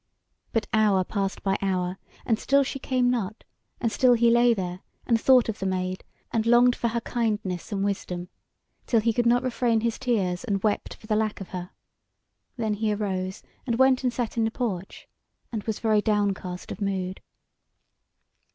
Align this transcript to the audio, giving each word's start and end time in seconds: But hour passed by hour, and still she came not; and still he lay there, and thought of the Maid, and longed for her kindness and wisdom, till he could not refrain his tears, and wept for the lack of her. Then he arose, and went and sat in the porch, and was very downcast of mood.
But 0.51 0.65
hour 0.73 1.03
passed 1.03 1.43
by 1.43 1.57
hour, 1.61 1.99
and 2.25 2.39
still 2.39 2.63
she 2.63 2.79
came 2.79 3.11
not; 3.11 3.43
and 3.79 3.91
still 3.91 4.13
he 4.15 4.31
lay 4.31 4.51
there, 4.51 4.79
and 5.05 5.21
thought 5.21 5.47
of 5.47 5.59
the 5.59 5.67
Maid, 5.67 6.03
and 6.33 6.47
longed 6.47 6.75
for 6.75 6.87
her 6.87 7.01
kindness 7.01 7.71
and 7.71 7.83
wisdom, 7.85 8.27
till 8.87 8.99
he 8.99 9.13
could 9.13 9.27
not 9.27 9.43
refrain 9.43 9.81
his 9.81 9.99
tears, 9.99 10.43
and 10.43 10.63
wept 10.63 10.95
for 10.95 11.05
the 11.05 11.15
lack 11.15 11.39
of 11.39 11.49
her. 11.49 11.69
Then 12.57 12.73
he 12.73 12.91
arose, 12.91 13.43
and 13.67 13.77
went 13.77 14.03
and 14.03 14.11
sat 14.11 14.37
in 14.37 14.43
the 14.43 14.49
porch, 14.49 15.07
and 15.51 15.61
was 15.65 15.77
very 15.77 16.01
downcast 16.01 16.71
of 16.71 16.81
mood. 16.81 17.21